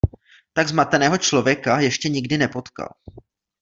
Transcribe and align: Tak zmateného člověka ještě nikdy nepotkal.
Tak 0.53 0.67
zmateného 0.69 1.17
člověka 1.17 1.79
ještě 1.79 2.09
nikdy 2.09 2.37
nepotkal. 2.37 2.89